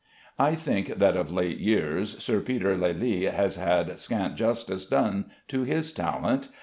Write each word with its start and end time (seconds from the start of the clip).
I 0.39 0.55
think 0.55 0.95
that 0.97 1.15
of 1.15 1.31
late 1.31 1.59
years 1.59 2.17
Sir 2.17 2.39
Peter 2.39 2.75
Lely 2.75 3.25
has 3.25 3.57
had 3.57 3.99
scant 3.99 4.35
justice 4.35 4.83
done 4.87 5.25
to 5.49 5.61
his 5.61 5.93
talent. 5.93 6.47